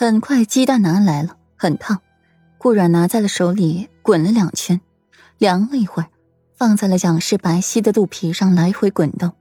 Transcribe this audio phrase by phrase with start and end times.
[0.00, 2.00] 很快鸡蛋拿来了，很烫。
[2.56, 4.80] 顾阮拿在了手里，滚了两圈，
[5.36, 6.08] 凉了一会儿，
[6.56, 9.34] 放在了蒋氏白皙的肚皮上来回滚动。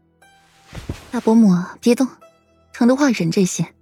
[1.12, 2.06] 大伯母别动，
[2.74, 3.74] 疼的话忍这些。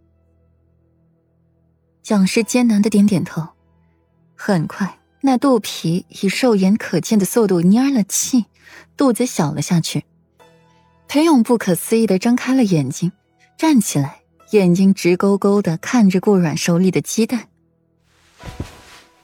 [2.04, 3.48] 蒋氏艰难的点点头，
[4.36, 8.46] 很快那肚皮以肉眼可见的速度蔫了气，
[8.96, 10.06] 肚子小了下去。
[11.08, 13.12] 裴勇不可思议的睁开了眼睛，
[13.58, 14.22] 站起来，
[14.52, 17.48] 眼睛直勾勾的看着顾阮手里的鸡蛋。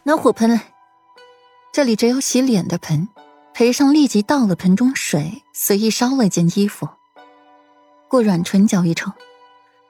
[0.03, 0.73] 拿火盆来，
[1.71, 3.07] 这里只有洗脸的盆。
[3.53, 6.89] 裴尚立即倒了盆中水，随意烧了件衣服。
[8.07, 9.11] 顾阮唇角一抽，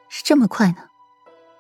[0.10, 0.80] 是这么快呢？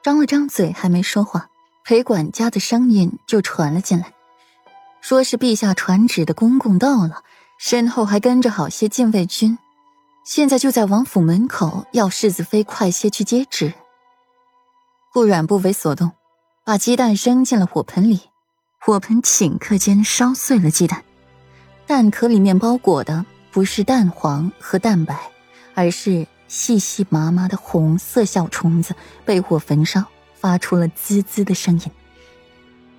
[0.03, 1.49] 张了张嘴，还没说话，
[1.85, 4.13] 裴管家的声音就传了进来，
[4.99, 7.23] 说是陛下传旨的公公到了，
[7.57, 9.57] 身后还跟着好些禁卫军，
[10.23, 13.73] 现在就在王府门口，要世子妃快些去接旨。
[15.11, 16.11] 顾阮不为所动，
[16.63, 18.21] 把鸡蛋扔进了火盆里，
[18.79, 21.03] 火盆顷刻间烧碎了鸡蛋，
[21.85, 25.19] 蛋壳里面包裹的不是蛋黄和蛋白，
[25.73, 26.27] 而是。
[26.49, 30.03] 细细麻麻的红色小虫子被火焚烧，
[30.35, 31.91] 发出了滋滋的声音。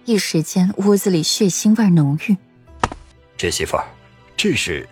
[0.06, 2.36] 一时间，屋子里血腥味浓郁。
[3.36, 3.86] 这媳妇儿，
[4.36, 4.88] 这是……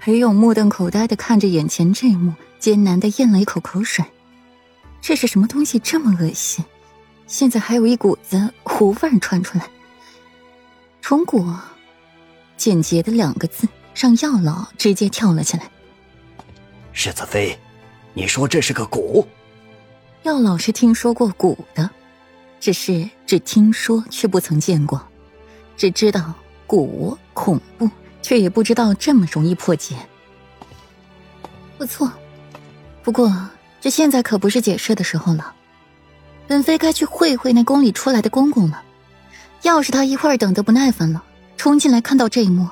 [0.00, 4.02] 裴勇目瞪口呆的看着眼前这一幕，艰难的咽了一口口水。
[5.02, 6.64] 这是什么东西这么恶心？
[7.26, 9.68] 现在还有一股子糊味传出来。
[11.02, 11.60] 虫果，
[12.56, 15.70] 简洁的两个字，让药老直接跳了起来。
[16.92, 17.58] 世子妃，
[18.14, 19.26] 你说这是个蛊？
[20.22, 21.90] 药老是听说过蛊的，
[22.58, 25.06] 只是只听说却不曾见过，
[25.76, 26.32] 只知道
[26.66, 27.86] 蛊恐怖，
[28.22, 29.96] 却也不知道这么容易破解。
[31.78, 32.12] 不错，
[33.02, 33.48] 不过
[33.80, 35.54] 这现在可不是解释的时候了。
[36.46, 38.82] 本妃该去会会那宫里出来的公公了。
[39.62, 41.22] 要是他一会儿等得不耐烦了，
[41.56, 42.68] 冲进来看到这一幕，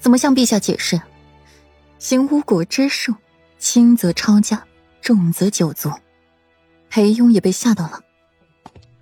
[0.00, 1.00] 怎么向陛下解释？
[1.98, 3.14] 行巫蛊之术。
[3.58, 4.64] 轻则抄家，
[5.00, 5.88] 重则九族。
[6.90, 8.00] 裴庸也被吓到了。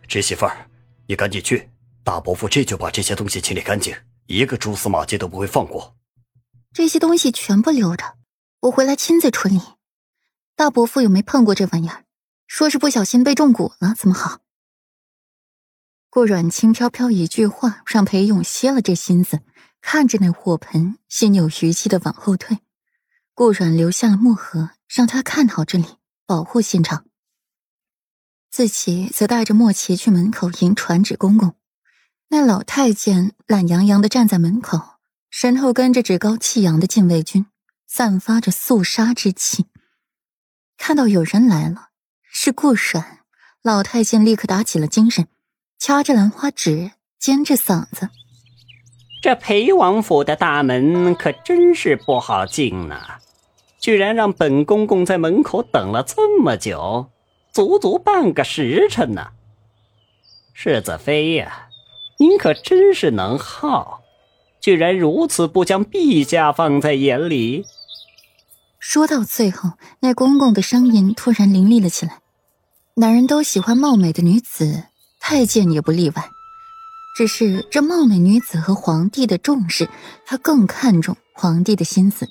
[0.06, 0.67] 侄媳妇儿，
[1.06, 1.67] 你赶紧去，
[2.05, 3.95] 大伯父这就把这些东西清理干净，
[4.31, 5.97] 一个蛛丝马迹都不会放过。
[6.73, 8.17] 这些东西全部留着，
[8.61, 9.61] 我回来亲自处理。
[10.55, 12.05] 大伯父又没碰过这玩意儿，
[12.47, 14.39] 说是不小心被中蛊了，怎么好？
[16.09, 19.41] 顾阮轻飘飘一句话，让裴勇歇了这心思，
[19.81, 22.59] 看着那火盆，心有余悸的往后退。
[23.35, 27.05] 顾阮留下了墨盒，让他看好这里，保护现场。
[28.49, 31.57] 自己则带着莫奇去门口迎传旨公公。
[32.33, 34.79] 那老太监懒洋洋的站在门口，
[35.31, 37.47] 身后跟着趾高气扬的禁卫军，
[37.89, 39.67] 散发着肃杀之气。
[40.79, 41.89] 看到有人来了，
[42.23, 43.19] 是顾阮，
[43.65, 45.27] 老太监立刻打起了精神，
[45.77, 48.09] 掐着兰花指，尖着嗓子
[49.21, 52.97] ：“这裴王府的大门可真是不好进呢。”
[53.81, 57.11] 居然让本公公在门口等了这么久，
[57.51, 59.33] 足足半个时辰呢。
[60.53, 61.69] 世子妃呀，
[62.20, 64.03] 您可真是能耗，
[64.60, 67.64] 居然如此不将陛下放在眼里。
[68.78, 69.70] 说到最后，
[70.00, 72.20] 那公公的声音突然凌厉了起来。
[72.97, 74.84] 男人都喜欢貌美的女子，
[75.19, 76.28] 太监也不例外。
[77.16, 79.88] 只是这貌美女子和皇帝的重视，
[80.26, 82.28] 他更看重皇帝的心思。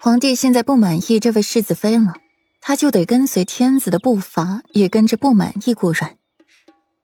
[0.00, 2.14] 皇帝现在不满意这位世子妃了，
[2.62, 6.16] 他就得跟随天子的步伐，也跟着不满意顾阮。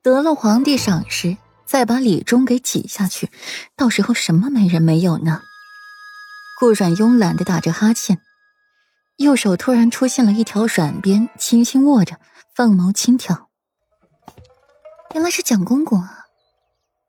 [0.03, 1.37] 得了皇帝赏识，
[1.67, 3.31] 再把李忠给挤下去，
[3.77, 5.41] 到时候什么美人没有呢？
[6.61, 8.21] 顾阮慵懒的打着哈欠，
[9.17, 12.19] 右手突然出现了一条软鞭，轻轻握着，
[12.55, 13.49] 凤毛轻挑。
[15.15, 16.25] 原来是蒋公公啊！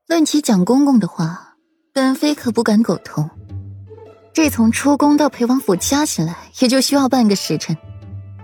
[0.07, 1.55] 论起蒋公公的话，
[1.93, 3.29] 本妃可不敢苟同。
[4.33, 7.77] 这从出宫到裴王府加起来也就需要半个时辰，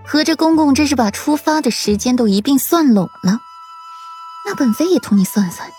[0.05, 3.39] 合着公公这是把出发的时间都一并算拢了。
[4.45, 5.69] 那本妃也同你算算，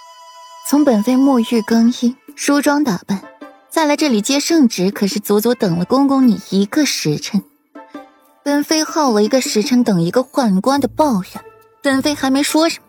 [0.65, 3.23] 从本妃沐浴更衣、梳妆打扮，
[3.69, 7.43] 再来这里接圣旨，可是足足等了公公你一个时辰。
[8.43, 11.45] 本妃耗了一个时辰等一个宦官的抱怨，
[11.83, 12.87] 本妃还没说什么，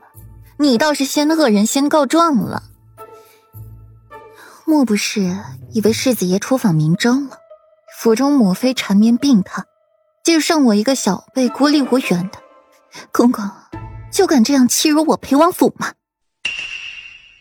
[0.59, 2.63] 你倒是先恶人先告状了。
[4.65, 5.37] 莫不是
[5.73, 7.37] 以为世子爷出访明州了？
[7.99, 9.63] 府中母妃缠绵病榻，
[10.23, 12.39] 就剩我一个小辈孤立无援的。
[13.11, 13.43] 公公
[14.11, 15.93] 就敢这样欺辱我裴王府吗？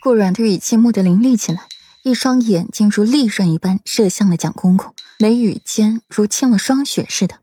[0.03, 1.61] 顾阮的语气蓦地凌厉起来，
[2.03, 7.37] 一双眼睛如利刃一般射向了蒋公公，眉宇间如沁了霜雪似的，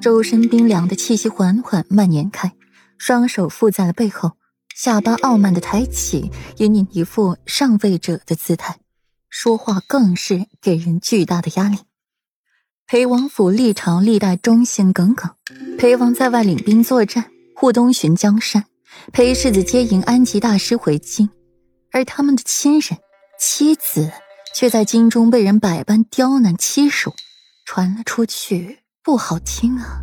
[0.00, 2.54] 周身冰凉的气息缓缓蔓延开，
[2.96, 4.32] 双手附在了背后，
[4.74, 8.78] 下巴傲慢的抬起，隐隐一副上位者的姿态，
[9.28, 11.80] 说话更是给人巨大的压力。
[12.86, 15.32] 裴王府历朝历代忠心耿耿，
[15.76, 18.64] 裴王在外领兵作战，护东巡江山，
[19.12, 21.28] 裴世子接迎安吉大师回京，
[21.92, 22.98] 而他们的亲人
[23.38, 24.12] 妻子
[24.54, 27.14] 却在京中被人百般刁难欺辱，
[27.64, 30.02] 传了出去，不好听啊。